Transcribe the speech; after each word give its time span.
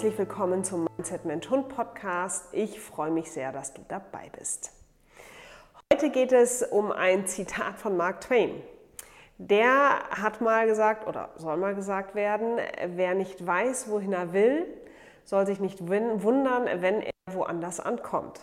Herzlich 0.00 0.18
willkommen 0.18 0.64
zum 0.64 0.86
Mindset 0.96 1.26
Mensch 1.26 1.50
Hund 1.50 1.68
Podcast. 1.68 2.54
Ich 2.54 2.80
freue 2.80 3.10
mich 3.10 3.30
sehr, 3.30 3.52
dass 3.52 3.74
du 3.74 3.82
dabei 3.86 4.30
bist. 4.34 4.72
Heute 5.92 6.08
geht 6.08 6.32
es 6.32 6.62
um 6.62 6.90
ein 6.90 7.26
Zitat 7.26 7.76
von 7.76 7.98
Mark 7.98 8.22
Twain. 8.22 8.62
Der 9.36 10.00
hat 10.08 10.40
mal 10.40 10.66
gesagt 10.66 11.06
oder 11.06 11.28
soll 11.36 11.58
mal 11.58 11.74
gesagt 11.74 12.14
werden, 12.14 12.58
wer 12.82 13.14
nicht 13.14 13.46
weiß, 13.46 13.90
wohin 13.90 14.14
er 14.14 14.32
will, 14.32 14.66
soll 15.26 15.44
sich 15.44 15.60
nicht 15.60 15.86
wundern, 15.86 16.80
wenn 16.80 17.02
er 17.02 17.12
woanders 17.30 17.78
ankommt. 17.78 18.40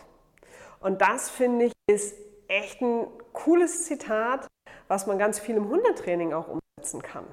Und 0.78 1.00
das 1.00 1.28
finde 1.28 1.64
ich 1.64 1.72
ist 1.90 2.16
echt 2.46 2.80
ein 2.82 3.08
cooles 3.32 3.84
Zitat, 3.84 4.46
was 4.86 5.08
man 5.08 5.18
ganz 5.18 5.40
viel 5.40 5.56
im 5.56 5.68
Hundetraining 5.68 6.32
auch 6.34 6.46
umsetzen 6.46 7.02
kann. 7.02 7.24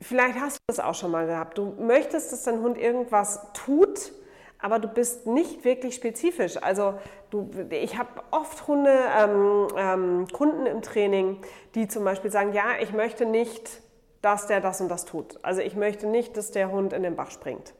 Vielleicht 0.00 0.38
hast 0.38 0.56
du 0.56 0.62
das 0.68 0.80
auch 0.80 0.94
schon 0.94 1.10
mal 1.10 1.26
gehabt. 1.26 1.56
Du 1.58 1.74
möchtest, 1.78 2.32
dass 2.32 2.42
dein 2.44 2.60
Hund 2.60 2.76
irgendwas 2.76 3.40
tut, 3.54 4.12
aber 4.58 4.78
du 4.78 4.88
bist 4.88 5.26
nicht 5.26 5.64
wirklich 5.64 5.94
spezifisch. 5.94 6.56
Also 6.62 6.94
du, 7.30 7.50
ich 7.70 7.96
habe 7.98 8.10
oft 8.30 8.66
Hunde, 8.66 8.94
ähm, 9.18 9.68
ähm, 9.76 10.26
Kunden 10.32 10.66
im 10.66 10.82
Training, 10.82 11.40
die 11.74 11.88
zum 11.88 12.04
Beispiel 12.04 12.30
sagen, 12.30 12.52
ja, 12.52 12.64
ich 12.80 12.92
möchte 12.92 13.26
nicht, 13.26 13.80
dass 14.22 14.46
der 14.46 14.60
das 14.60 14.80
und 14.80 14.88
das 14.88 15.04
tut. 15.04 15.38
Also 15.42 15.60
ich 15.60 15.76
möchte 15.76 16.06
nicht, 16.06 16.36
dass 16.36 16.50
der 16.50 16.70
Hund 16.70 16.92
in 16.92 17.02
den 17.02 17.16
Bach 17.16 17.30
springt. 17.30 17.74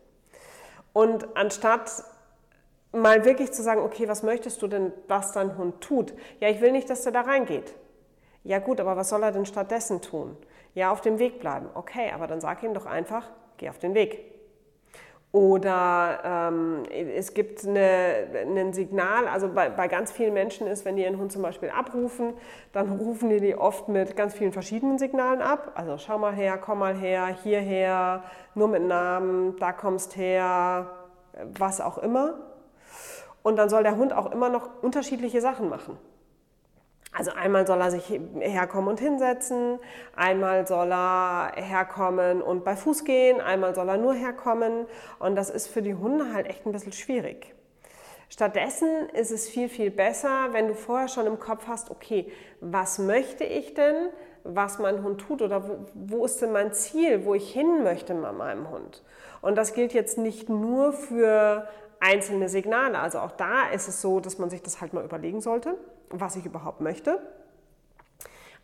Und 0.92 1.37
anstatt 1.37 2.05
mal 2.92 3.25
wirklich 3.25 3.53
zu 3.53 3.62
sagen, 3.62 3.83
okay, 3.83 4.09
was 4.09 4.22
möchtest 4.22 4.62
du 4.62 4.69
denn, 4.69 4.92
was 5.09 5.33
dein 5.33 5.59
Hund 5.59 5.81
tut? 5.81 6.14
Ja, 6.41 6.48
ich 6.48 6.61
will 6.61 6.72
nicht, 6.72 6.89
dass 6.89 7.03
der 7.03 7.12
da 7.12 7.22
reingeht. 7.22 7.75
Ja 8.44 8.59
gut, 8.61 8.81
aber 8.81 8.97
was 8.97 9.09
soll 9.09 9.22
er 9.22 9.33
denn 9.33 9.44
stattdessen 9.44 10.00
tun? 10.00 10.37
Ja, 10.77 10.92
auf 10.92 11.00
dem 11.00 11.19
Weg 11.19 11.41
bleiben. 11.41 11.70
Okay, 11.72 12.10
aber 12.14 12.27
dann 12.27 12.42
sag 12.42 12.62
ihm 12.62 12.74
doch 12.74 12.84
einfach, 12.84 13.30
geh 13.56 13.70
auf 13.70 13.78
den 13.78 13.94
Weg. 13.94 14.20
Oder 15.32 16.50
ähm, 16.52 16.82
es 16.91 17.32
gibt 17.32 17.64
ein 17.64 18.72
Signal, 18.74 19.27
also 19.27 19.48
bei, 19.48 19.70
bei, 19.70 19.88
ganz 19.88 20.12
vielen 20.12 20.34
Menschen 20.34 20.66
ist, 20.66 20.84
wenn 20.84 20.97
die 20.97 21.02
ihren 21.02 21.16
Hund 21.16 21.32
zum 21.32 21.41
Beispiel 21.41 21.70
abrufen, 21.70 22.34
dann 22.72 22.91
rufen 22.91 23.30
die 23.30 23.41
die 23.41 23.56
oft 23.56 23.88
mit 23.88 24.16
ganz 24.16 24.34
vielen 24.34 24.52
verschiedenen 24.52 24.98
Signalen 24.98 25.41
ab. 25.41 25.72
Also 25.77 25.97
schau 25.97 26.19
mal 26.19 26.34
her, 26.34 26.58
komm 26.58 26.80
mal 26.80 26.94
her, 26.94 27.27
hierher, 27.42 28.24
nur 28.54 28.69
mit 28.69 28.82
Namen, 28.82 29.56
da 29.58 29.72
kommst 29.72 30.19
her, 30.19 30.91
was 31.58 31.80
auch 31.80 31.97
immer. 31.97 32.34
Und 33.42 33.56
dann 33.56 33.70
soll 33.70 33.82
der 33.82 33.97
Hund 33.97 34.12
auch 34.12 34.30
immer 34.30 34.50
noch 34.50 34.82
unterschiedliche 34.82 35.41
Sachen 35.41 35.70
machen. 35.70 35.97
Also 37.17 37.31
einmal 37.31 37.67
soll 37.67 37.81
er 37.81 37.91
sich 37.91 38.20
herkommen 38.41 38.89
und 38.91 39.00
hinsetzen, 39.00 39.78
einmal 40.14 40.67
soll 40.67 40.92
er 40.92 41.53
herkommen 41.55 42.42
und 42.42 42.62
bei 42.62 42.77
Fuß 42.77 43.05
gehen, 43.05 43.41
einmal 43.41 43.75
soll 43.75 43.89
er 43.89 43.97
nur 43.97 44.12
herkommen 44.12 44.84
und 45.19 45.34
das 45.34 45.48
ist 45.48 45.69
für 45.69 45.81
die 45.81 45.94
Hunde 45.94 46.34
halt 46.34 46.47
echt 46.47 46.67
ein 46.67 46.72
bisschen 46.72 46.92
schwierig. 46.92 47.55
Stattdessen 48.28 49.09
ist 49.14 49.31
es 49.31 49.48
viel, 49.48 49.70
viel 49.70 49.91
besser, 49.91 50.48
wenn 50.53 50.69
du 50.69 50.75
vorher 50.75 51.09
schon 51.09 51.27
im 51.27 51.39
Kopf 51.39 51.67
hast, 51.67 51.91
okay, 51.91 52.31
was 52.61 52.98
möchte 52.98 53.44
ich 53.44 53.72
denn, 53.72 54.11
was 54.44 54.78
mein 54.78 55.03
Hund 55.03 55.22
tut 55.22 55.41
oder 55.41 55.67
wo, 55.67 55.87
wo 55.94 56.25
ist 56.27 56.42
denn 56.42 56.53
mein 56.53 56.75
Ziel, 56.75 57.25
wo 57.25 57.33
ich 57.33 57.50
hin 57.50 57.83
möchte 57.83 58.12
mit 58.12 58.33
meinem 58.34 58.69
Hund. 58.69 59.03
Und 59.41 59.56
das 59.56 59.72
gilt 59.72 59.94
jetzt 59.94 60.19
nicht 60.19 60.50
nur 60.50 60.92
für 60.92 61.67
einzelne 62.00 62.48
Signale. 62.48 62.98
Also 62.98 63.19
auch 63.19 63.33
da 63.33 63.69
ist 63.69 63.89
es 63.89 64.00
so, 64.00 64.20
dass 64.20 64.39
man 64.39 64.50
sich 64.50 64.62
das 64.62 64.80
halt 64.80 64.92
mal 64.92 65.05
überlegen 65.05 65.41
sollte, 65.41 65.76
was 66.10 66.37
ich 66.37 66.47
überhaupt 66.47 66.81
möchte. 66.81 67.21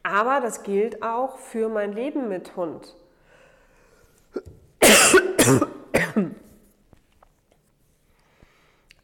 Aber 0.02 0.40
das 0.40 0.62
gilt 0.62 1.02
auch 1.02 1.38
für 1.38 1.68
mein 1.68 1.92
Leben 1.92 2.28
mit 2.28 2.56
Hund. 2.56 2.96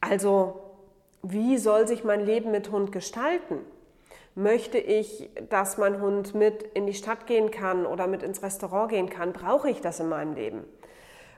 Also, 0.01 0.61
wie 1.21 1.57
soll 1.57 1.87
sich 1.87 2.03
mein 2.03 2.25
Leben 2.25 2.51
mit 2.51 2.71
Hund 2.71 2.91
gestalten? 2.91 3.59
Möchte 4.35 4.77
ich, 4.77 5.29
dass 5.49 5.77
mein 5.77 6.01
Hund 6.01 6.33
mit 6.33 6.63
in 6.63 6.87
die 6.87 6.93
Stadt 6.93 7.27
gehen 7.27 7.51
kann 7.51 7.85
oder 7.85 8.07
mit 8.07 8.23
ins 8.23 8.41
Restaurant 8.41 8.89
gehen 8.89 9.09
kann? 9.09 9.33
Brauche 9.33 9.69
ich 9.69 9.81
das 9.81 9.99
in 9.99 10.09
meinem 10.09 10.33
Leben? 10.33 10.63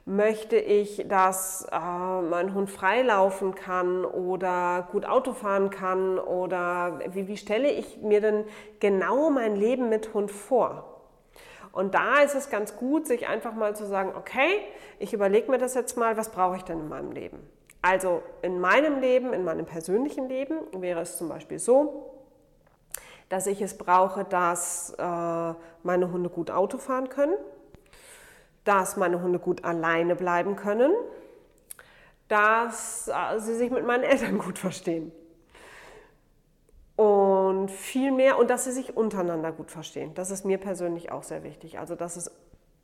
Möchte 0.05 0.57
ich, 0.57 1.05
dass 1.07 1.67
äh, 1.71 2.21
mein 2.21 2.55
Hund 2.55 2.71
freilaufen 2.71 3.53
kann 3.53 4.03
oder 4.03 4.87
gut 4.91 5.05
Auto 5.05 5.33
fahren 5.33 5.69
kann? 5.69 6.17
Oder 6.17 6.99
wie, 7.09 7.27
wie 7.27 7.37
stelle 7.37 7.69
ich 7.69 8.01
mir 8.01 8.19
denn 8.19 8.45
genau 8.79 9.29
mein 9.29 9.55
Leben 9.55 9.89
mit 9.89 10.13
Hund 10.15 10.31
vor? 10.31 11.01
Und 11.71 11.93
da 11.93 12.21
ist 12.21 12.35
es 12.35 12.49
ganz 12.49 12.75
gut, 12.75 13.05
sich 13.05 13.27
einfach 13.27 13.53
mal 13.53 13.75
zu 13.75 13.85
sagen, 13.85 14.13
okay, 14.17 14.59
ich 14.97 15.13
überlege 15.13 15.51
mir 15.51 15.59
das 15.59 15.75
jetzt 15.75 15.95
mal, 15.97 16.17
was 16.17 16.29
brauche 16.29 16.57
ich 16.57 16.63
denn 16.63 16.79
in 16.79 16.89
meinem 16.89 17.11
Leben? 17.11 17.39
Also 17.83 18.23
in 18.41 18.59
meinem 18.59 18.99
Leben, 18.99 19.33
in 19.33 19.43
meinem 19.43 19.65
persönlichen 19.65 20.27
Leben 20.27 20.55
wäre 20.73 21.01
es 21.01 21.17
zum 21.17 21.29
Beispiel 21.29 21.59
so, 21.59 22.11
dass 23.29 23.47
ich 23.47 23.61
es 23.61 23.77
brauche, 23.77 24.25
dass 24.25 24.95
äh, 24.97 25.03
meine 25.83 26.11
Hunde 26.11 26.29
gut 26.29 26.51
Auto 26.51 26.79
fahren 26.79 27.09
können 27.09 27.37
dass 28.63 28.97
meine 28.97 29.21
Hunde 29.21 29.39
gut 29.39 29.63
alleine 29.63 30.15
bleiben 30.15 30.55
können, 30.55 30.91
dass 32.27 33.07
äh, 33.09 33.39
sie 33.39 33.55
sich 33.55 33.71
mit 33.71 33.85
meinen 33.85 34.03
Eltern 34.03 34.37
gut 34.37 34.57
verstehen. 34.57 35.11
Und 36.95 37.71
viel 37.71 38.11
mehr, 38.11 38.37
und 38.37 38.49
dass 38.49 38.65
sie 38.65 38.71
sich 38.71 38.95
untereinander 38.95 39.51
gut 39.51 39.71
verstehen. 39.71 40.13
Das 40.13 40.29
ist 40.29 40.45
mir 40.45 40.57
persönlich 40.57 41.11
auch 41.11 41.23
sehr 41.23 41.43
wichtig. 41.43 41.79
Also, 41.79 41.95
dass 41.95 42.15
es 42.15 42.31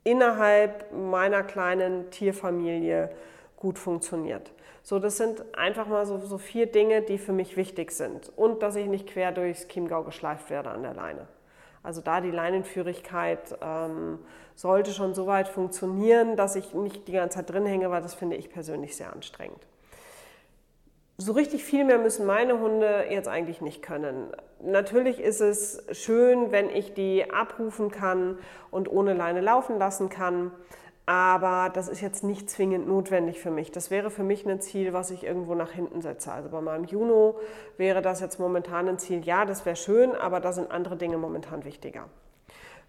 innerhalb 0.02 0.92
meiner 0.92 1.42
kleinen 1.42 2.10
Tierfamilie 2.10 3.10
gut 3.56 3.78
funktioniert. 3.78 4.52
So, 4.82 4.98
das 4.98 5.16
sind 5.16 5.44
einfach 5.56 5.86
mal 5.86 6.06
so, 6.06 6.18
so 6.18 6.38
vier 6.38 6.66
Dinge, 6.66 7.02
die 7.02 7.18
für 7.18 7.32
mich 7.32 7.56
wichtig 7.56 7.92
sind. 7.92 8.32
Und 8.36 8.62
dass 8.62 8.76
ich 8.76 8.86
nicht 8.86 9.06
quer 9.06 9.32
durchs 9.32 9.68
Chiemgau 9.68 10.02
geschleift 10.02 10.50
werde 10.50 10.70
an 10.70 10.82
der 10.82 10.94
Leine. 10.94 11.28
Also 11.88 12.02
da 12.02 12.20
die 12.20 12.30
Leinenführigkeit 12.30 13.56
ähm, 13.62 14.18
sollte 14.54 14.90
schon 14.90 15.14
so 15.14 15.26
weit 15.26 15.48
funktionieren, 15.48 16.36
dass 16.36 16.54
ich 16.54 16.74
nicht 16.74 17.08
die 17.08 17.12
ganze 17.12 17.38
Zeit 17.38 17.48
drin 17.48 17.64
hänge, 17.64 17.90
weil 17.90 18.02
das 18.02 18.12
finde 18.12 18.36
ich 18.36 18.50
persönlich 18.50 18.94
sehr 18.94 19.10
anstrengend. 19.10 19.66
So 21.16 21.32
richtig 21.32 21.64
viel 21.64 21.86
mehr 21.86 21.96
müssen 21.96 22.26
meine 22.26 22.60
Hunde 22.60 23.06
jetzt 23.08 23.26
eigentlich 23.26 23.62
nicht 23.62 23.80
können. 23.80 24.26
Natürlich 24.62 25.18
ist 25.18 25.40
es 25.40 25.82
schön, 25.92 26.52
wenn 26.52 26.68
ich 26.68 26.92
die 26.92 27.30
abrufen 27.30 27.90
kann 27.90 28.36
und 28.70 28.92
ohne 28.92 29.14
Leine 29.14 29.40
laufen 29.40 29.78
lassen 29.78 30.10
kann 30.10 30.52
aber 31.08 31.70
das 31.70 31.88
ist 31.88 32.02
jetzt 32.02 32.22
nicht 32.22 32.50
zwingend 32.50 32.86
notwendig 32.86 33.40
für 33.40 33.50
mich. 33.50 33.72
Das 33.72 33.90
wäre 33.90 34.10
für 34.10 34.22
mich 34.22 34.46
ein 34.46 34.60
Ziel, 34.60 34.92
was 34.92 35.10
ich 35.10 35.24
irgendwo 35.24 35.54
nach 35.54 35.70
hinten 35.70 36.02
setze. 36.02 36.30
Also 36.30 36.50
bei 36.50 36.60
meinem 36.60 36.84
Juno 36.84 37.38
wäre 37.78 38.02
das 38.02 38.20
jetzt 38.20 38.38
momentan 38.38 38.86
ein 38.86 38.98
Ziel, 38.98 39.24
ja, 39.24 39.46
das 39.46 39.64
wäre 39.64 39.74
schön, 39.74 40.14
aber 40.14 40.38
da 40.38 40.52
sind 40.52 40.70
andere 40.70 40.98
Dinge 40.98 41.16
momentan 41.16 41.64
wichtiger. 41.64 42.10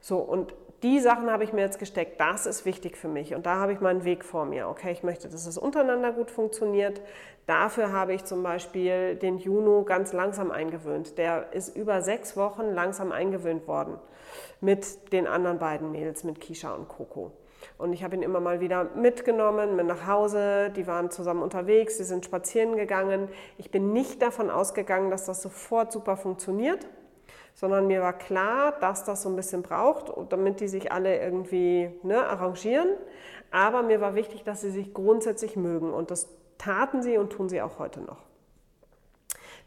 So, 0.02 0.18
und 0.18 0.54
die 0.84 1.00
Sachen 1.00 1.32
habe 1.32 1.46
ich 1.46 1.54
mir 1.54 1.62
jetzt 1.62 1.80
gesteckt, 1.80 2.20
das 2.20 2.46
ist 2.46 2.66
wichtig 2.66 2.98
für 2.98 3.08
mich 3.08 3.36
und 3.36 3.46
da 3.46 3.56
habe 3.56 3.72
ich 3.72 3.80
meinen 3.80 4.04
Weg 4.04 4.26
vor 4.26 4.44
mir. 4.44 4.68
Okay, 4.68 4.92
ich 4.92 5.02
möchte, 5.02 5.30
dass 5.30 5.48
es 5.48 5.58
untereinander 5.58 6.12
gut 6.12 6.30
funktioniert. 6.30 7.00
Dafür 7.46 7.94
habe 7.94 8.14
ich 8.14 8.26
zum 8.26 8.44
Beispiel 8.44 9.16
den 9.16 9.38
Juno 9.38 9.86
ganz 9.86 10.12
langsam 10.12 10.52
eingewöhnt. 10.52 11.18
Der 11.18 11.54
ist 11.54 11.74
über 11.74 12.02
sechs 12.02 12.36
Wochen 12.36 12.74
langsam 12.74 13.14
eingewöhnt 13.14 13.66
worden 13.66 13.98
mit 14.60 15.14
den 15.14 15.26
anderen 15.26 15.58
beiden 15.58 15.94
Mädels, 15.94 16.26
mit 16.26 16.42
Kisha 16.42 16.74
und 16.74 16.90
Coco. 16.90 17.32
Und 17.78 17.94
ich 17.94 18.04
habe 18.04 18.16
ihn 18.16 18.22
immer 18.22 18.40
mal 18.40 18.60
wieder 18.60 18.86
mitgenommen, 18.96 19.76
mit 19.76 19.86
nach 19.86 20.08
Hause. 20.08 20.72
Die 20.76 20.88
waren 20.88 21.12
zusammen 21.12 21.42
unterwegs, 21.42 21.98
sie 21.98 22.04
sind 22.04 22.26
spazieren 22.26 22.76
gegangen. 22.76 23.30
Ich 23.58 23.72
bin 23.72 23.94
nicht 23.94 24.22
davon 24.22 24.50
ausgegangen, 24.50 25.10
dass 25.12 25.26
das 25.26 25.42
sofort 25.42 25.92
super 25.92 26.18
funktioniert, 26.18 26.88
sondern 27.54 27.88
mir 27.88 28.02
war 28.02 28.14
klar, 28.14 28.74
dass 28.80 29.04
das 29.04 29.24
so 29.24 29.30
ein 29.30 29.36
bisschen 29.36 29.62
braucht, 29.62 30.12
damit 30.32 30.60
die 30.60 30.68
sich 30.68 30.92
alle 30.92 31.22
irgendwie 31.22 31.92
ne, 32.04 32.26
arrangieren. 32.26 32.90
Aber 33.52 33.82
mir 33.82 34.02
war 34.02 34.16
wichtig, 34.16 34.44
dass 34.44 34.62
sie 34.62 34.72
sich 34.72 34.94
grundsätzlich 34.94 35.56
mögen. 35.56 35.94
Und 35.94 36.12
das 36.12 36.28
taten 36.58 37.02
sie 37.02 37.18
und 37.18 37.32
tun 37.32 37.50
sie 37.50 37.62
auch 37.62 37.80
heute 37.80 38.02
noch. 38.02 38.24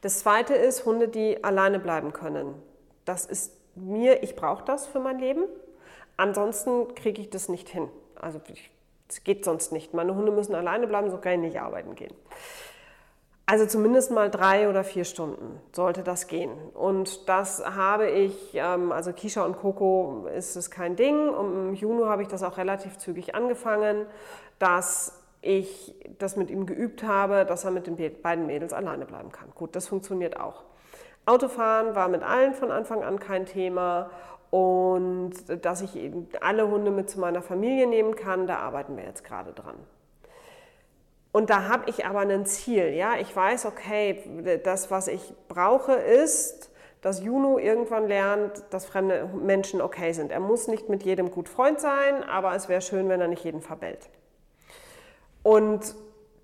Das 0.02 0.18
zweite 0.18 0.54
ist 0.54 0.84
Hunde, 0.84 1.08
die 1.08 1.42
alleine 1.44 1.78
bleiben 1.78 2.12
können. 2.12 2.54
Das 3.04 3.24
ist 3.24 3.56
mir, 3.74 4.22
ich 4.22 4.36
brauche 4.36 4.64
das 4.64 4.86
für 4.86 5.00
mein 5.00 5.18
Leben. 5.18 5.44
Ansonsten 6.16 6.94
kriege 6.94 7.20
ich 7.20 7.30
das 7.30 7.48
nicht 7.48 7.68
hin. 7.68 7.88
Also 8.14 8.40
es 9.08 9.24
geht 9.24 9.44
sonst 9.44 9.72
nicht. 9.72 9.94
Meine 9.94 10.14
Hunde 10.14 10.32
müssen 10.32 10.54
alleine 10.54 10.86
bleiben, 10.86 11.10
so 11.10 11.18
kann 11.18 11.34
ich 11.34 11.40
nicht 11.40 11.60
arbeiten 11.60 11.94
gehen. 11.94 12.14
Also 13.44 13.66
zumindest 13.66 14.10
mal 14.10 14.30
drei 14.30 14.68
oder 14.68 14.84
vier 14.84 15.04
Stunden 15.04 15.60
sollte 15.72 16.02
das 16.02 16.28
gehen. 16.28 16.52
Und 16.74 17.28
das 17.28 17.62
habe 17.64 18.08
ich, 18.08 18.54
ähm, 18.54 18.92
also 18.92 19.12
Kisha 19.12 19.44
und 19.44 19.56
Coco 19.58 20.26
ist 20.34 20.56
es 20.56 20.70
kein 20.70 20.96
Ding. 20.96 21.28
Und 21.28 21.52
im 21.52 21.74
Juni 21.74 22.04
habe 22.04 22.22
ich 22.22 22.28
das 22.28 22.42
auch 22.42 22.56
relativ 22.56 22.98
zügig 22.98 23.34
angefangen, 23.34 24.06
dass 24.58 25.20
ich 25.42 25.94
das 26.18 26.36
mit 26.36 26.50
ihm 26.50 26.66
geübt 26.66 27.02
habe, 27.02 27.44
dass 27.44 27.64
er 27.64 27.72
mit 27.72 27.88
den 27.88 27.96
beiden 28.22 28.46
Mädels 28.46 28.72
alleine 28.72 29.06
bleiben 29.06 29.32
kann. 29.32 29.50
Gut, 29.54 29.74
das 29.74 29.88
funktioniert 29.88 30.38
auch. 30.38 30.62
Autofahren 31.26 31.94
war 31.94 32.08
mit 32.08 32.22
allen 32.22 32.54
von 32.54 32.70
Anfang 32.70 33.02
an 33.02 33.18
kein 33.18 33.44
Thema 33.44 34.10
und 34.52 35.32
dass 35.64 35.80
ich 35.80 35.96
eben 35.96 36.28
alle 36.42 36.68
Hunde 36.68 36.90
mit 36.90 37.08
zu 37.08 37.18
meiner 37.18 37.40
Familie 37.40 37.86
nehmen 37.86 38.16
kann, 38.16 38.46
da 38.46 38.58
arbeiten 38.58 38.98
wir 38.98 39.04
jetzt 39.04 39.24
gerade 39.24 39.54
dran. 39.54 39.76
Und 41.32 41.48
da 41.48 41.68
habe 41.68 41.88
ich 41.88 42.04
aber 42.04 42.20
ein 42.20 42.44
Ziel. 42.44 42.92
Ja? 42.92 43.14
Ich 43.18 43.34
weiß, 43.34 43.64
okay, 43.64 44.60
das, 44.62 44.90
was 44.90 45.08
ich 45.08 45.32
brauche, 45.48 45.94
ist, 45.94 46.70
dass 47.00 47.22
Juno 47.22 47.56
irgendwann 47.56 48.06
lernt, 48.06 48.62
dass 48.68 48.84
fremde 48.84 49.26
Menschen 49.42 49.80
okay 49.80 50.12
sind. 50.12 50.30
Er 50.30 50.40
muss 50.40 50.68
nicht 50.68 50.90
mit 50.90 51.02
jedem 51.02 51.30
gut 51.30 51.48
Freund 51.48 51.80
sein, 51.80 52.22
aber 52.22 52.54
es 52.54 52.68
wäre 52.68 52.82
schön, 52.82 53.08
wenn 53.08 53.22
er 53.22 53.28
nicht 53.28 53.44
jeden 53.44 53.62
verbellt. 53.62 54.10
Und 55.42 55.94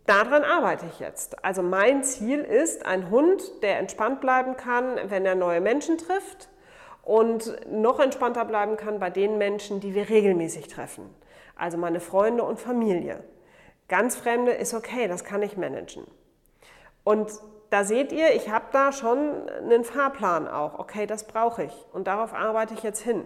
daran 0.06 0.44
arbeite 0.44 0.86
ich 0.86 0.98
jetzt. 0.98 1.44
Also 1.44 1.62
mein 1.62 2.02
Ziel 2.04 2.40
ist 2.40 2.86
ein 2.86 3.10
Hund, 3.10 3.62
der 3.62 3.78
entspannt 3.78 4.22
bleiben 4.22 4.56
kann, 4.56 4.98
wenn 5.10 5.26
er 5.26 5.34
neue 5.34 5.60
Menschen 5.60 5.98
trifft 5.98 6.48
und 7.08 7.56
noch 7.72 8.00
entspannter 8.00 8.44
bleiben 8.44 8.76
kann 8.76 8.98
bei 8.98 9.08
den 9.08 9.38
Menschen, 9.38 9.80
die 9.80 9.94
wir 9.94 10.10
regelmäßig 10.10 10.68
treffen. 10.68 11.08
Also 11.56 11.78
meine 11.78 12.00
Freunde 12.00 12.42
und 12.42 12.60
Familie. 12.60 13.24
Ganz 13.88 14.14
Fremde 14.14 14.52
ist 14.52 14.74
okay, 14.74 15.08
das 15.08 15.24
kann 15.24 15.42
ich 15.42 15.56
managen. 15.56 16.06
Und 17.04 17.30
da 17.70 17.84
seht 17.84 18.12
ihr, 18.12 18.34
ich 18.34 18.50
habe 18.50 18.66
da 18.72 18.92
schon 18.92 19.48
einen 19.48 19.84
Fahrplan 19.84 20.46
auch. 20.46 20.78
Okay, 20.78 21.06
das 21.06 21.24
brauche 21.24 21.64
ich 21.64 21.72
und 21.94 22.06
darauf 22.06 22.34
arbeite 22.34 22.74
ich 22.74 22.82
jetzt 22.82 23.00
hin. 23.00 23.24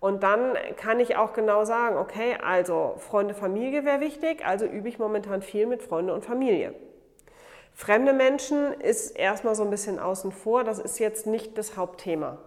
Und 0.00 0.22
dann 0.22 0.54
kann 0.78 0.98
ich 0.98 1.16
auch 1.16 1.34
genau 1.34 1.66
sagen, 1.66 1.98
okay, 1.98 2.38
also 2.42 2.94
Freunde, 2.96 3.34
Familie 3.34 3.84
wäre 3.84 4.00
wichtig, 4.00 4.46
also 4.46 4.64
übe 4.64 4.88
ich 4.88 4.98
momentan 4.98 5.42
viel 5.42 5.66
mit 5.66 5.82
Freunde 5.82 6.14
und 6.14 6.24
Familie. 6.24 6.74
Fremde 7.74 8.14
Menschen 8.14 8.72
ist 8.80 9.10
erstmal 9.10 9.54
so 9.54 9.62
ein 9.62 9.70
bisschen 9.70 9.98
außen 9.98 10.32
vor, 10.32 10.64
das 10.64 10.78
ist 10.78 10.98
jetzt 10.98 11.26
nicht 11.26 11.58
das 11.58 11.76
Hauptthema, 11.76 12.38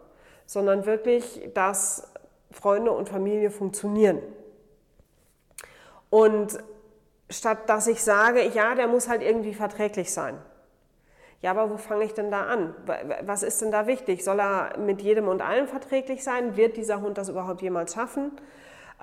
sondern 0.48 0.88
wirklich, 0.88 1.52
dass 1.54 2.12
Freunde 2.50 2.92
und 2.92 3.08
Familie 3.08 3.52
funktionieren. 3.52 4.20
Und 6.10 6.58
statt 7.30 7.70
dass 7.70 7.86
ich 7.86 8.04
sage, 8.04 8.42
ja, 8.42 8.74
der 8.74 8.88
muss 8.88 9.10
halt 9.10 9.22
irgendwie 9.22 9.54
verträglich 9.54 10.12
sein. 10.12 10.38
Ja, 11.42 11.52
aber 11.52 11.70
wo 11.70 11.78
fange 11.78 12.06
ich 12.06 12.14
denn 12.14 12.32
da 12.32 12.48
an? 12.48 12.74
Was 13.22 13.44
ist 13.44 13.62
denn 13.62 13.72
da 13.72 13.86
wichtig? 13.86 14.24
Soll 14.24 14.40
er 14.40 14.80
mit 14.80 15.02
jedem 15.02 15.28
und 15.28 15.44
allen 15.44 15.68
verträglich 15.68 16.24
sein? 16.24 16.58
Wird 16.58 16.78
dieser 16.78 17.02
Hund 17.02 17.18
das 17.20 17.30
überhaupt 17.30 17.62
jemals 17.62 17.94
schaffen? 17.94 18.32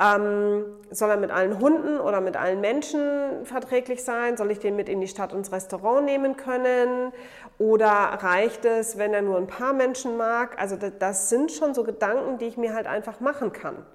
Ähm, 0.01 0.65
soll 0.91 1.11
er 1.11 1.17
mit 1.17 1.31
allen 1.31 1.61
Hunden 1.61 2.01
oder 2.01 2.21
mit 2.21 2.37
allen 2.37 2.61
Menschen 2.61 3.45
verträglich 3.45 4.03
sein? 4.03 4.37
Soll 4.37 4.51
ich 4.51 4.59
den 4.59 4.75
mit 4.75 4.89
in 4.89 5.01
die 5.01 5.07
Stadt 5.07 5.33
ins 5.33 5.53
Restaurant 5.53 6.05
nehmen 6.05 6.37
können? 6.37 7.13
Oder 7.59 7.89
reicht 7.89 8.65
es, 8.65 8.99
wenn 8.99 9.15
er 9.15 9.23
nur 9.23 9.37
ein 9.37 9.47
paar 9.47 9.73
Menschen 9.73 10.17
mag? 10.17 10.61
Also 10.61 10.75
das, 10.75 10.93
das 10.99 11.29
sind 11.29 11.53
schon 11.53 11.75
so 11.75 11.85
Gedanken, 11.85 12.39
die 12.39 12.47
ich 12.47 12.57
mir 12.57 12.75
halt 12.75 12.89
einfach 12.89 13.21
machen 13.21 13.53
kann. 13.53 13.87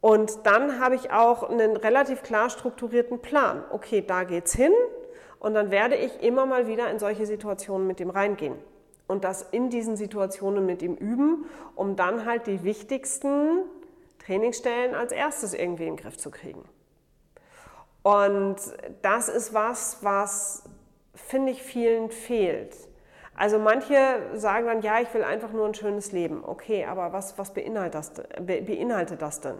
Und 0.00 0.46
dann 0.46 0.80
habe 0.80 0.94
ich 0.94 1.10
auch 1.10 1.50
einen 1.50 1.76
relativ 1.76 2.22
klar 2.22 2.48
strukturierten 2.48 3.20
Plan. 3.20 3.64
Okay, 3.70 4.02
da 4.06 4.24
geht's 4.24 4.54
hin 4.54 4.72
und 5.40 5.52
dann 5.52 5.70
werde 5.70 5.96
ich 5.96 6.22
immer 6.22 6.46
mal 6.46 6.68
wieder 6.68 6.90
in 6.90 6.98
solche 6.98 7.26
Situationen 7.26 7.86
mit 7.86 8.00
ihm 8.00 8.10
reingehen 8.10 8.54
und 9.08 9.24
das 9.24 9.42
in 9.42 9.68
diesen 9.68 9.96
Situationen 9.96 10.64
mit 10.64 10.82
ihm 10.82 10.94
üben, 10.94 11.44
um 11.74 11.96
dann 11.96 12.24
halt 12.24 12.46
die 12.46 12.64
wichtigsten 12.64 13.60
Trainingsstellen 14.26 14.94
als 14.94 15.12
erstes 15.12 15.54
irgendwie 15.54 15.86
in 15.86 15.96
den 15.96 16.02
Griff 16.02 16.18
zu 16.18 16.30
kriegen. 16.30 16.64
Und 18.02 18.56
das 19.02 19.28
ist 19.28 19.54
was, 19.54 19.98
was 20.02 20.64
finde 21.14 21.52
ich 21.52 21.62
vielen 21.62 22.10
fehlt. 22.10 22.76
Also 23.34 23.58
manche 23.58 24.18
sagen 24.34 24.66
dann, 24.66 24.82
ja, 24.82 25.00
ich 25.00 25.12
will 25.12 25.24
einfach 25.24 25.52
nur 25.52 25.66
ein 25.66 25.74
schönes 25.74 26.12
Leben. 26.12 26.44
Okay, 26.44 26.84
aber 26.84 27.12
was, 27.12 27.36
was 27.38 27.52
beinhaltet, 27.52 27.94
das, 27.94 28.12
beinhaltet 28.44 29.20
das 29.20 29.40
denn? 29.40 29.58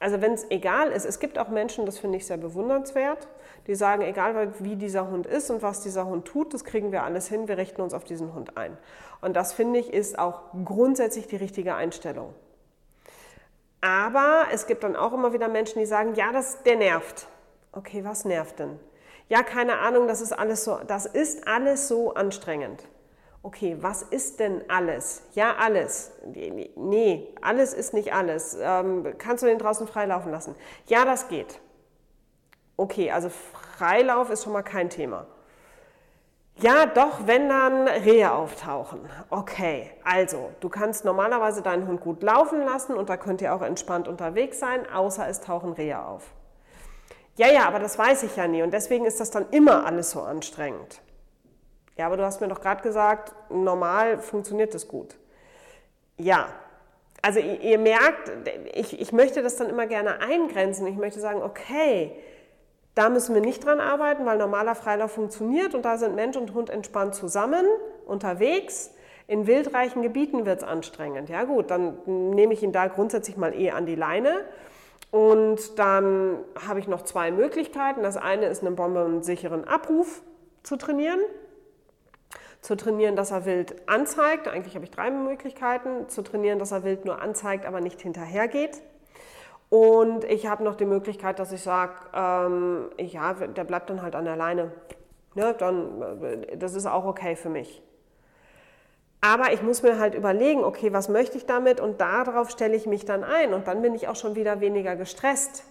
also 0.00 0.20
wenn 0.20 0.32
es 0.32 0.50
egal 0.50 0.90
ist, 0.90 1.04
es 1.04 1.18
gibt 1.18 1.38
auch 1.38 1.48
Menschen, 1.48 1.86
das 1.86 1.98
finde 1.98 2.18
ich 2.18 2.26
sehr 2.26 2.36
bewundernswert, 2.36 3.28
die 3.66 3.74
sagen, 3.74 4.02
egal 4.02 4.52
wie 4.58 4.76
dieser 4.76 5.10
Hund 5.10 5.26
ist 5.26 5.50
und 5.50 5.62
was 5.62 5.80
dieser 5.80 6.06
Hund 6.06 6.26
tut, 6.26 6.54
das 6.54 6.64
kriegen 6.64 6.92
wir 6.92 7.02
alles 7.02 7.28
hin, 7.28 7.48
wir 7.48 7.56
richten 7.56 7.80
uns 7.80 7.94
auf 7.94 8.04
diesen 8.04 8.34
Hund 8.34 8.56
ein. 8.56 8.76
Und 9.20 9.34
das 9.34 9.52
finde 9.52 9.80
ich 9.80 9.92
ist 9.92 10.18
auch 10.18 10.42
grundsätzlich 10.64 11.26
die 11.26 11.36
richtige 11.36 11.74
Einstellung. 11.74 12.34
Aber 13.86 14.46
es 14.52 14.66
gibt 14.66 14.82
dann 14.82 14.96
auch 14.96 15.12
immer 15.12 15.32
wieder 15.32 15.48
Menschen, 15.48 15.78
die 15.78 15.86
sagen, 15.86 16.14
ja, 16.14 16.32
das, 16.32 16.62
der 16.64 16.76
nervt. 16.76 17.28
Okay, 17.72 18.04
was 18.04 18.24
nervt 18.24 18.58
denn? 18.58 18.80
Ja, 19.28 19.42
keine 19.42 19.78
Ahnung, 19.78 20.08
das 20.08 20.20
ist 20.20 20.32
alles 20.32 20.64
so, 20.64 20.78
das 20.86 21.06
ist 21.06 21.46
alles 21.46 21.88
so 21.88 22.14
anstrengend 22.14 22.82
okay, 23.46 23.76
was 23.80 24.02
ist 24.02 24.40
denn 24.40 24.64
alles? 24.68 25.22
Ja, 25.34 25.54
alles. 25.54 26.10
Nee, 26.74 27.32
alles 27.40 27.74
ist 27.74 27.94
nicht 27.94 28.12
alles. 28.12 28.58
Ähm, 28.60 29.14
kannst 29.18 29.44
du 29.44 29.46
den 29.46 29.58
draußen 29.58 29.86
freilaufen 29.86 30.32
lassen? 30.32 30.56
Ja, 30.86 31.04
das 31.04 31.28
geht. 31.28 31.60
Okay, 32.76 33.12
also 33.12 33.30
Freilauf 33.78 34.30
ist 34.30 34.42
schon 34.42 34.52
mal 34.52 34.62
kein 34.62 34.90
Thema. 34.90 35.28
Ja, 36.58 36.86
doch, 36.86 37.26
wenn 37.26 37.50
dann 37.50 37.86
Rehe 37.86 38.32
auftauchen. 38.32 39.00
Okay, 39.28 39.90
also 40.04 40.50
du 40.60 40.70
kannst 40.70 41.04
normalerweise 41.04 41.60
deinen 41.60 41.86
Hund 41.86 42.00
gut 42.00 42.22
laufen 42.22 42.64
lassen 42.64 42.94
und 42.94 43.10
da 43.10 43.18
könnt 43.18 43.42
ihr 43.42 43.54
auch 43.54 43.60
entspannt 43.60 44.08
unterwegs 44.08 44.58
sein, 44.58 44.90
außer 44.90 45.28
es 45.28 45.42
tauchen 45.42 45.72
Rehe 45.74 46.02
auf. 46.02 46.32
Ja, 47.36 47.48
ja, 47.48 47.66
aber 47.66 47.78
das 47.78 47.98
weiß 47.98 48.22
ich 48.22 48.36
ja 48.36 48.48
nie 48.48 48.62
und 48.62 48.72
deswegen 48.72 49.04
ist 49.04 49.20
das 49.20 49.30
dann 49.30 49.50
immer 49.50 49.84
alles 49.84 50.12
so 50.12 50.22
anstrengend. 50.22 51.02
Ja, 51.98 52.06
aber 52.06 52.16
du 52.16 52.24
hast 52.24 52.40
mir 52.40 52.48
doch 52.48 52.62
gerade 52.62 52.82
gesagt, 52.82 53.34
normal 53.50 54.18
funktioniert 54.18 54.72
das 54.72 54.88
gut. 54.88 55.16
Ja, 56.16 56.48
also 57.20 57.38
ihr, 57.38 57.60
ihr 57.60 57.78
merkt, 57.78 58.32
ich, 58.72 58.98
ich 58.98 59.12
möchte 59.12 59.42
das 59.42 59.56
dann 59.56 59.68
immer 59.68 59.86
gerne 59.86 60.20
eingrenzen. 60.20 60.86
Ich 60.86 60.96
möchte 60.96 61.20
sagen, 61.20 61.42
okay, 61.42 62.16
da 62.96 63.10
müssen 63.10 63.34
wir 63.34 63.42
nicht 63.42 63.64
dran 63.64 63.78
arbeiten, 63.78 64.26
weil 64.26 64.38
normaler 64.38 64.74
Freilauf 64.74 65.12
funktioniert 65.12 65.74
und 65.74 65.84
da 65.84 65.98
sind 65.98 66.16
Mensch 66.16 66.36
und 66.36 66.54
Hund 66.54 66.70
entspannt 66.70 67.14
zusammen, 67.14 67.64
unterwegs. 68.06 68.90
In 69.28 69.46
wildreichen 69.46 70.02
Gebieten 70.02 70.46
wird 70.46 70.62
es 70.62 70.64
anstrengend. 70.64 71.28
Ja 71.28 71.44
gut, 71.44 71.70
dann 71.70 71.98
nehme 72.06 72.54
ich 72.54 72.62
ihn 72.62 72.72
da 72.72 72.88
grundsätzlich 72.88 73.36
mal 73.36 73.54
eh 73.54 73.70
an 73.70 73.86
die 73.86 73.96
Leine. 73.96 74.32
Und 75.10 75.78
dann 75.78 76.38
habe 76.66 76.80
ich 76.80 76.88
noch 76.88 77.02
zwei 77.02 77.30
Möglichkeiten. 77.30 78.02
Das 78.02 78.16
eine 78.16 78.46
ist, 78.46 78.64
einen 78.64 78.76
bombensicheren 78.76 79.64
Abruf 79.64 80.22
zu 80.62 80.76
trainieren 80.76 81.20
zu 82.66 82.76
trainieren, 82.76 83.14
dass 83.14 83.30
er 83.30 83.44
wild 83.44 83.88
anzeigt. 83.88 84.48
Eigentlich 84.48 84.74
habe 84.74 84.84
ich 84.84 84.90
drei 84.90 85.10
Möglichkeiten. 85.10 86.08
Zu 86.08 86.22
trainieren, 86.22 86.58
dass 86.58 86.72
er 86.72 86.82
wild 86.82 87.04
nur 87.04 87.22
anzeigt, 87.22 87.64
aber 87.64 87.80
nicht 87.80 88.00
hinterhergeht. 88.00 88.82
Und 89.68 90.24
ich 90.24 90.46
habe 90.46 90.62
noch 90.62 90.76
die 90.76 90.84
Möglichkeit, 90.84 91.38
dass 91.38 91.52
ich 91.52 91.62
sage, 91.62 91.94
ähm, 92.14 92.90
ja, 92.98 93.34
der 93.34 93.64
bleibt 93.64 93.90
dann 93.90 94.02
halt 94.02 94.14
an 94.14 94.24
der 94.24 94.36
Leine. 94.36 94.72
Ne, 95.34 95.54
dann, 95.58 96.22
äh, 96.22 96.56
das 96.56 96.74
ist 96.74 96.86
auch 96.86 97.04
okay 97.04 97.36
für 97.36 97.50
mich. 97.50 97.82
Aber 99.20 99.52
ich 99.52 99.62
muss 99.62 99.82
mir 99.82 99.98
halt 99.98 100.14
überlegen, 100.14 100.62
okay, 100.62 100.92
was 100.92 101.08
möchte 101.08 101.36
ich 101.36 101.46
damit? 101.46 101.80
Und 101.80 102.00
darauf 102.00 102.50
stelle 102.50 102.76
ich 102.76 102.86
mich 102.86 103.04
dann 103.04 103.24
ein. 103.24 103.54
Und 103.54 103.66
dann 103.66 103.82
bin 103.82 103.94
ich 103.94 104.08
auch 104.08 104.16
schon 104.16 104.36
wieder 104.36 104.60
weniger 104.60 104.94
gestresst. 104.94 105.64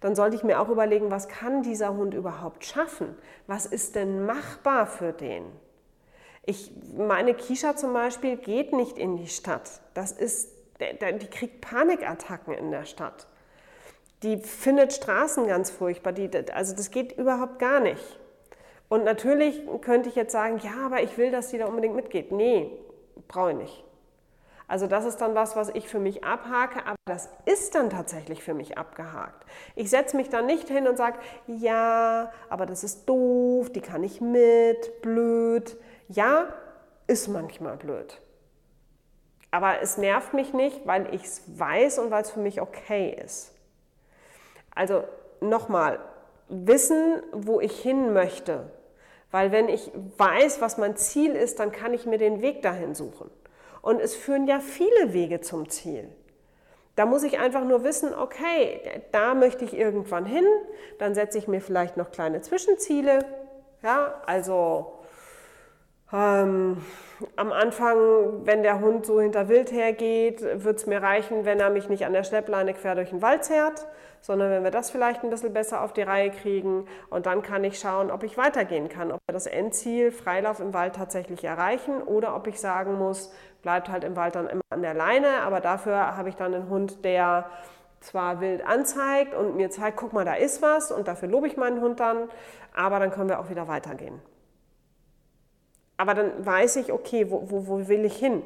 Dann 0.00 0.16
sollte 0.16 0.34
ich 0.34 0.42
mir 0.42 0.60
auch 0.60 0.68
überlegen, 0.68 1.10
was 1.10 1.28
kann 1.28 1.62
dieser 1.62 1.94
Hund 1.94 2.14
überhaupt 2.14 2.64
schaffen? 2.64 3.16
Was 3.46 3.66
ist 3.66 3.94
denn 3.94 4.24
machbar 4.24 4.86
für 4.86 5.12
den? 5.12 5.44
Ich, 6.44 6.72
meine 6.96 7.34
Kisha 7.34 7.76
zum 7.76 7.92
Beispiel 7.92 8.36
geht 8.36 8.72
nicht 8.72 8.98
in 8.98 9.16
die 9.16 9.28
Stadt. 9.28 9.70
Das 9.94 10.10
ist, 10.10 10.50
die 10.80 11.26
kriegt 11.26 11.60
Panikattacken 11.60 12.54
in 12.54 12.70
der 12.70 12.84
Stadt. 12.84 13.26
Die 14.22 14.38
findet 14.38 14.92
Straßen 14.92 15.46
ganz 15.46 15.70
furchtbar. 15.70 16.12
Die, 16.12 16.30
also 16.52 16.74
das 16.74 16.90
geht 16.90 17.12
überhaupt 17.12 17.58
gar 17.58 17.80
nicht. 17.80 18.18
Und 18.88 19.04
natürlich 19.04 19.62
könnte 19.82 20.08
ich 20.08 20.16
jetzt 20.16 20.32
sagen, 20.32 20.58
ja, 20.62 20.84
aber 20.84 21.02
ich 21.02 21.16
will, 21.16 21.30
dass 21.30 21.48
die 21.48 21.58
da 21.58 21.66
unbedingt 21.66 21.94
mitgeht. 21.94 22.32
Nee, 22.32 22.70
brauche 23.28 23.52
ich 23.52 23.56
nicht. 23.56 23.84
Also 24.70 24.86
das 24.86 25.04
ist 25.04 25.16
dann 25.20 25.34
was, 25.34 25.56
was 25.56 25.68
ich 25.70 25.88
für 25.88 25.98
mich 25.98 26.22
abhake, 26.22 26.86
aber 26.86 26.96
das 27.04 27.28
ist 27.44 27.74
dann 27.74 27.90
tatsächlich 27.90 28.42
für 28.42 28.54
mich 28.54 28.78
abgehakt. 28.78 29.44
Ich 29.74 29.90
setze 29.90 30.16
mich 30.16 30.28
dann 30.28 30.46
nicht 30.46 30.68
hin 30.68 30.86
und 30.86 30.96
sage, 30.96 31.18
ja, 31.48 32.30
aber 32.48 32.66
das 32.66 32.84
ist 32.84 33.08
doof, 33.08 33.70
die 33.70 33.80
kann 33.80 34.04
ich 34.04 34.20
mit, 34.20 35.02
blöd. 35.02 35.76
Ja, 36.08 36.54
ist 37.08 37.26
manchmal 37.26 37.78
blöd. 37.78 38.20
Aber 39.50 39.80
es 39.80 39.98
nervt 39.98 40.32
mich 40.32 40.52
nicht, 40.52 40.86
weil 40.86 41.12
ich 41.14 41.24
es 41.24 41.42
weiß 41.58 41.98
und 41.98 42.10
weil 42.10 42.22
es 42.22 42.30
für 42.30 42.40
mich 42.40 42.60
okay 42.60 43.18
ist. 43.24 43.52
Also 44.74 45.04
nochmal, 45.40 45.98
wissen, 46.48 47.22
wo 47.32 47.60
ich 47.60 47.80
hin 47.80 48.12
möchte. 48.12 48.70
Weil 49.30 49.52
wenn 49.52 49.68
ich 49.68 49.90
weiß, 50.18 50.60
was 50.60 50.78
mein 50.78 50.96
Ziel 50.96 51.34
ist, 51.34 51.60
dann 51.60 51.72
kann 51.72 51.94
ich 51.94 52.06
mir 52.06 52.18
den 52.18 52.42
Weg 52.42 52.62
dahin 52.62 52.94
suchen. 52.94 53.30
Und 53.82 54.00
es 54.00 54.14
führen 54.14 54.46
ja 54.46 54.60
viele 54.60 55.12
Wege 55.12 55.40
zum 55.40 55.68
Ziel. 55.68 56.08
Da 56.96 57.06
muss 57.06 57.22
ich 57.22 57.38
einfach 57.38 57.64
nur 57.64 57.84
wissen, 57.84 58.12
okay, 58.12 59.02
da 59.12 59.34
möchte 59.34 59.64
ich 59.64 59.76
irgendwann 59.76 60.26
hin, 60.26 60.44
dann 60.98 61.14
setze 61.14 61.38
ich 61.38 61.48
mir 61.48 61.60
vielleicht 61.60 61.96
noch 61.96 62.10
kleine 62.10 62.42
Zwischenziele. 62.42 63.24
Ja, 63.82 64.20
also 64.26 64.99
Ähm, 66.12 66.78
am 67.36 67.52
Anfang, 67.52 68.46
wenn 68.46 68.62
der 68.62 68.80
Hund 68.80 69.06
so 69.06 69.20
hinter 69.20 69.48
Wild 69.48 69.72
hergeht, 69.72 70.42
wird 70.64 70.78
es 70.78 70.86
mir 70.86 71.02
reichen, 71.02 71.44
wenn 71.44 71.60
er 71.60 71.70
mich 71.70 71.88
nicht 71.88 72.04
an 72.06 72.12
der 72.12 72.24
Schleppleine 72.24 72.74
quer 72.74 72.94
durch 72.94 73.10
den 73.10 73.22
Wald 73.22 73.44
zerrt, 73.44 73.86
sondern 74.20 74.50
wenn 74.50 74.64
wir 74.64 74.70
das 74.70 74.90
vielleicht 74.90 75.22
ein 75.22 75.30
bisschen 75.30 75.52
besser 75.52 75.82
auf 75.82 75.92
die 75.92 76.02
Reihe 76.02 76.30
kriegen. 76.30 76.86
Und 77.10 77.26
dann 77.26 77.42
kann 77.42 77.62
ich 77.64 77.78
schauen, 77.78 78.10
ob 78.10 78.22
ich 78.22 78.36
weitergehen 78.36 78.88
kann, 78.88 79.12
ob 79.12 79.20
wir 79.26 79.32
das 79.32 79.46
Endziel 79.46 80.10
Freilauf 80.10 80.60
im 80.60 80.74
Wald 80.74 80.96
tatsächlich 80.96 81.44
erreichen 81.44 82.02
oder 82.02 82.34
ob 82.34 82.46
ich 82.46 82.60
sagen 82.60 82.98
muss, 82.98 83.32
bleibt 83.62 83.88
halt 83.88 84.04
im 84.04 84.16
Wald 84.16 84.34
dann 84.34 84.48
immer 84.48 84.62
an 84.70 84.82
der 84.82 84.94
Leine, 84.94 85.42
aber 85.42 85.60
dafür 85.60 86.16
habe 86.16 86.28
ich 86.28 86.36
dann 86.36 86.54
einen 86.54 86.68
Hund, 86.68 87.04
der 87.04 87.46
zwar 88.00 88.40
wild 88.40 88.66
anzeigt 88.66 89.34
und 89.34 89.56
mir 89.56 89.70
zeigt, 89.70 89.98
guck 89.98 90.14
mal, 90.14 90.24
da 90.24 90.34
ist 90.34 90.62
was 90.62 90.90
und 90.90 91.06
dafür 91.06 91.28
lobe 91.28 91.46
ich 91.46 91.58
meinen 91.58 91.82
Hund 91.82 92.00
dann, 92.00 92.30
aber 92.74 92.98
dann 92.98 93.10
können 93.10 93.28
wir 93.28 93.40
auch 93.40 93.50
wieder 93.50 93.68
weitergehen. 93.68 94.20
Aber 96.00 96.14
dann 96.14 96.46
weiß 96.46 96.76
ich, 96.76 96.94
okay, 96.94 97.30
wo, 97.30 97.50
wo, 97.50 97.66
wo 97.66 97.88
will 97.88 98.06
ich 98.06 98.16
hin? 98.16 98.42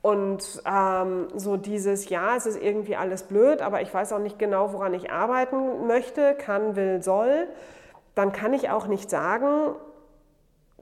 Und 0.00 0.60
ähm, 0.66 1.28
so 1.36 1.56
dieses, 1.56 2.08
ja, 2.08 2.34
es 2.34 2.46
ist 2.46 2.60
irgendwie 2.60 2.96
alles 2.96 3.22
blöd, 3.22 3.62
aber 3.62 3.80
ich 3.80 3.94
weiß 3.94 4.12
auch 4.12 4.18
nicht 4.18 4.40
genau, 4.40 4.72
woran 4.72 4.92
ich 4.92 5.12
arbeiten 5.12 5.86
möchte, 5.86 6.34
kann, 6.34 6.74
will, 6.74 7.00
soll, 7.00 7.46
dann 8.16 8.32
kann 8.32 8.54
ich 8.54 8.70
auch 8.70 8.88
nicht 8.88 9.08
sagen, 9.08 9.76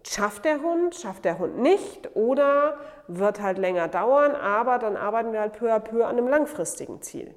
schafft 0.03 0.47
der 0.47 0.63
Hund, 0.63 0.95
schafft 0.95 1.27
der 1.27 1.39
Hund 1.39 1.59
nicht 1.59 2.17
oder 2.17 2.79
wird 3.07 3.43
halt 3.43 3.59
länger 3.59 3.89
dauern, 3.89 4.35
aber 4.35 4.79
dann 4.79 4.97
arbeiten 4.97 5.35
wir 5.35 5.41
halt 5.41 5.53
peu 5.53 5.71
à 5.71 5.79
peu 5.79 6.07
an 6.07 6.17
einem 6.17 6.29
langfristigen 6.29 7.03
Ziel. 7.03 7.35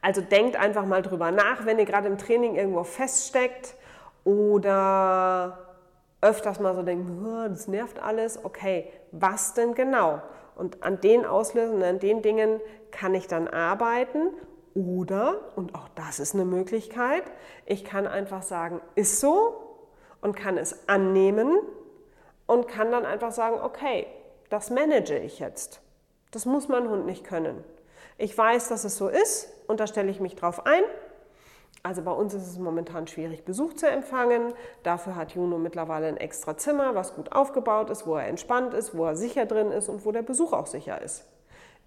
Also 0.00 0.20
denkt 0.20 0.54
einfach 0.54 0.86
mal 0.86 1.02
drüber 1.02 1.32
nach, 1.32 1.66
wenn 1.66 1.80
ihr 1.80 1.86
gerade 1.86 2.06
im 2.06 2.18
Training 2.18 2.54
irgendwo 2.54 2.84
feststeckt 2.84 3.74
oder 4.22 5.69
öfters 6.20 6.60
mal 6.60 6.74
so 6.74 6.82
denkt, 6.82 7.10
das 7.48 7.68
nervt 7.68 7.98
alles, 8.02 8.44
okay, 8.44 8.92
was 9.12 9.54
denn 9.54 9.74
genau? 9.74 10.22
Und 10.56 10.82
an 10.82 11.00
den 11.00 11.24
Auslösungen, 11.24 11.82
an 11.82 11.98
den 11.98 12.22
Dingen 12.22 12.60
kann 12.90 13.14
ich 13.14 13.26
dann 13.26 13.48
arbeiten 13.48 14.28
oder, 14.74 15.40
und 15.56 15.74
auch 15.74 15.88
das 15.94 16.20
ist 16.20 16.34
eine 16.34 16.44
Möglichkeit, 16.44 17.24
ich 17.66 17.84
kann 17.84 18.06
einfach 18.06 18.42
sagen, 18.42 18.80
ist 18.94 19.20
so 19.20 19.78
und 20.20 20.36
kann 20.36 20.58
es 20.58 20.88
annehmen 20.88 21.58
und 22.46 22.68
kann 22.68 22.90
dann 22.90 23.06
einfach 23.06 23.32
sagen, 23.32 23.58
okay, 23.62 24.06
das 24.50 24.70
manage 24.70 25.16
ich 25.18 25.38
jetzt. 25.38 25.80
Das 26.30 26.46
muss 26.46 26.68
mein 26.68 26.88
Hund 26.88 27.06
nicht 27.06 27.24
können. 27.24 27.64
Ich 28.18 28.36
weiß, 28.36 28.68
dass 28.68 28.84
es 28.84 28.96
so 28.96 29.08
ist 29.08 29.52
und 29.66 29.80
da 29.80 29.86
stelle 29.86 30.10
ich 30.10 30.20
mich 30.20 30.36
drauf 30.36 30.66
ein. 30.66 30.82
Also 31.82 32.02
bei 32.02 32.12
uns 32.12 32.34
ist 32.34 32.46
es 32.46 32.58
momentan 32.58 33.06
schwierig, 33.06 33.44
Besuch 33.44 33.74
zu 33.74 33.88
empfangen. 33.88 34.52
Dafür 34.82 35.16
hat 35.16 35.34
Juno 35.34 35.56
mittlerweile 35.56 36.08
ein 36.08 36.18
extra 36.18 36.56
Zimmer, 36.56 36.94
was 36.94 37.14
gut 37.14 37.32
aufgebaut 37.32 37.88
ist, 37.88 38.06
wo 38.06 38.16
er 38.16 38.26
entspannt 38.26 38.74
ist, 38.74 38.94
wo 38.94 39.06
er 39.06 39.16
sicher 39.16 39.46
drin 39.46 39.72
ist 39.72 39.88
und 39.88 40.04
wo 40.04 40.12
der 40.12 40.22
Besuch 40.22 40.52
auch 40.52 40.66
sicher 40.66 41.00
ist. 41.00 41.24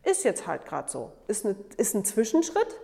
Ist 0.04 0.24
jetzt 0.24 0.48
halt 0.48 0.66
gerade 0.66 0.90
so. 0.90 1.12
Ist, 1.28 1.46
eine, 1.46 1.56
ist 1.78 1.94
ein 1.94 2.06
Zwischenschritt, 2.06 2.80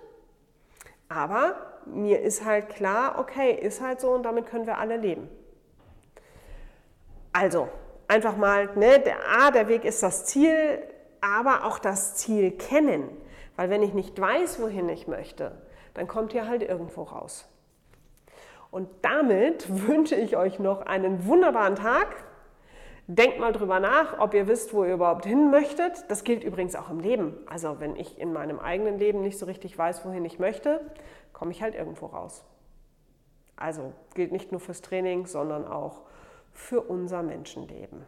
aber 1.10 1.56
mir 1.86 2.22
ist 2.22 2.46
halt 2.46 2.70
klar, 2.70 3.18
okay, 3.18 3.54
ist 3.54 3.82
halt 3.82 4.00
so 4.00 4.12
und 4.12 4.24
damit 4.24 4.46
können 4.46 4.68
wir 4.68 4.78
alle 4.78 4.98
leben. 4.98 5.28
Also, 7.34 7.70
einfach 8.08 8.38
mal, 8.38 8.70
ne, 8.76 9.00
der 9.00 9.18
A, 9.40 9.52
der 9.52 9.68
Weg 9.68 9.84
ist 9.84 10.04
das 10.04 10.26
Ziel, 10.26 10.82
aber 11.22 11.66
auch 11.66 11.80
das 11.80 12.16
Ziel 12.16 12.52
kennen. 12.52 13.10
Weil 13.60 13.70
wenn 13.70 13.84
ich 13.84 13.94
nicht 13.94 14.18
weiß, 14.18 14.62
wohin 14.62 14.88
ich 14.88 15.10
möchte, 15.10 15.52
dann 15.94 16.08
kommt 16.08 16.34
ihr 16.34 16.48
halt 16.48 16.64
irgendwo 16.64 17.04
raus. 17.04 17.46
Und 18.72 18.88
damit 19.02 19.66
wünsche 19.86 20.16
ich 20.16 20.38
euch 20.38 20.60
noch 20.60 20.80
einen 20.84 21.26
wunderbaren 21.26 21.76
Tag. 21.76 22.24
Denkt 23.08 23.38
mal 23.38 23.52
drüber 23.52 23.82
nach, 23.82 24.18
ob 24.18 24.34
ihr 24.34 24.48
wisst, 24.48 24.74
wo 24.74 24.86
ihr 24.86 24.94
überhaupt 24.94 25.26
hin 25.26 25.52
möchtet. 25.52 26.06
Das 26.08 26.24
gilt 26.24 26.46
übrigens 26.46 26.74
auch 26.74 26.90
im 26.90 27.02
Leben. 27.02 27.36
Also 27.48 27.82
wenn 27.82 27.98
ich 27.98 28.18
in 28.18 28.32
meinem 28.32 28.60
eigenen 28.60 28.98
Leben 28.98 29.20
nicht 29.20 29.38
so 29.38 29.46
richtig 29.46 29.78
weiß, 29.78 30.06
wohin 30.06 30.24
ich 30.24 30.40
möchte, 30.40 30.80
komme 31.34 31.52
ich 31.52 31.62
halt 31.62 31.76
irgendwo 31.76 32.06
raus. 32.06 32.46
Also 33.58 33.92
gilt 34.14 34.32
nicht 34.32 34.54
nur 34.54 34.62
fürs 34.62 34.80
Training, 34.82 35.26
sondern 35.26 35.68
auch 35.68 36.04
für 36.54 36.80
unser 36.80 37.24
Menschenleben. 37.24 38.06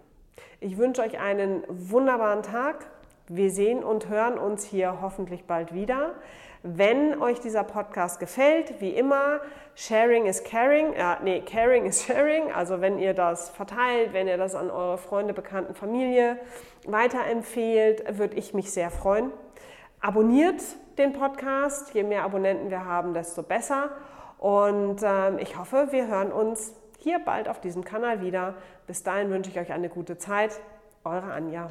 Ich 0.62 0.78
wünsche 0.78 1.02
euch 1.02 1.20
einen 1.20 1.66
wunderbaren 1.68 2.42
Tag. 2.42 2.90
Wir 3.34 3.50
sehen 3.50 3.82
und 3.82 4.10
hören 4.10 4.38
uns 4.38 4.66
hier 4.66 5.00
hoffentlich 5.00 5.46
bald 5.46 5.74
wieder. 5.74 6.16
Wenn 6.64 7.22
euch 7.22 7.40
dieser 7.40 7.64
Podcast 7.64 8.20
gefällt, 8.20 8.82
wie 8.82 8.90
immer, 8.90 9.40
Sharing 9.74 10.26
is 10.26 10.44
Caring, 10.44 10.92
äh, 10.92 11.16
nee, 11.24 11.40
Caring 11.40 11.86
is 11.86 12.04
Sharing. 12.04 12.52
Also 12.52 12.82
wenn 12.82 13.00
ihr 13.00 13.14
das 13.14 13.50
verteilt, 13.50 14.12
wenn 14.12 14.28
ihr 14.28 14.36
das 14.36 14.54
an 14.54 14.70
eure 14.70 14.98
Freunde, 14.98 15.34
Bekannten, 15.34 15.76
Familie 15.76 16.40
weiterempfehlt, 16.86 18.18
würde 18.18 18.36
ich 18.36 18.54
mich 18.54 18.70
sehr 18.74 18.92
freuen. 18.92 19.32
Abonniert 20.02 20.62
den 20.98 21.14
Podcast. 21.14 21.94
Je 21.94 22.04
mehr 22.04 22.24
Abonnenten 22.24 22.70
wir 22.70 22.84
haben, 22.84 23.14
desto 23.14 23.44
besser. 23.44 23.92
Und 24.40 25.04
ähm, 25.04 25.40
ich 25.40 25.58
hoffe, 25.58 25.88
wir 25.92 26.08
hören 26.08 26.34
uns 26.34 26.74
hier 27.00 27.20
bald 27.20 27.48
auf 27.48 27.62
diesem 27.62 27.86
Kanal 27.86 28.20
wieder. 28.20 28.56
Bis 28.88 29.04
dahin 29.04 29.30
wünsche 29.30 29.50
ich 29.50 29.58
euch 29.58 29.72
eine 29.72 29.88
gute 29.88 30.18
Zeit. 30.18 30.60
Eure 31.04 31.34
Anja. 31.34 31.66